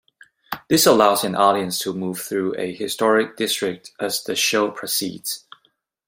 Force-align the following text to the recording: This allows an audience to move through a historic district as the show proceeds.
This 0.67 0.87
allows 0.87 1.23
an 1.23 1.35
audience 1.35 1.77
to 1.81 1.93
move 1.93 2.19
through 2.21 2.55
a 2.57 2.73
historic 2.73 3.37
district 3.37 3.91
as 3.99 4.23
the 4.23 4.35
show 4.35 4.71
proceeds. 4.71 5.45